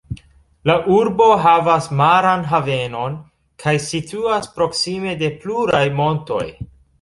La 0.69 0.75
urbo 0.93 1.25
havas 1.43 1.89
maran 1.99 2.45
havenon 2.53 3.19
kaj 3.65 3.75
situas 3.89 4.49
proksime 4.57 5.15
de 5.21 5.31
pluraj 5.45 5.85
montoj. 6.01 6.43